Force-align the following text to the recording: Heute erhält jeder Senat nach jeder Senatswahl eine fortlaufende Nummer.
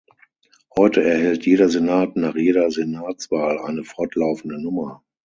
Heute 0.75 1.03
erhält 1.03 1.45
jeder 1.45 1.69
Senat 1.69 2.15
nach 2.15 2.33
jeder 2.35 2.71
Senatswahl 2.71 3.59
eine 3.59 3.83
fortlaufende 3.83 4.59
Nummer. 4.59 5.03